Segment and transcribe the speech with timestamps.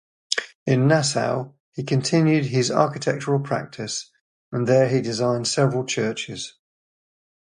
[0.65, 4.09] In Nassau he continued his architectural practice
[4.51, 6.55] and there he designed several churches.